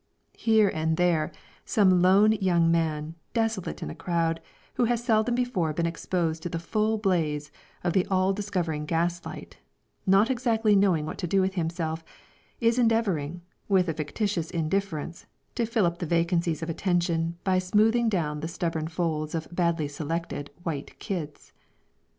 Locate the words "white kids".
20.63-21.53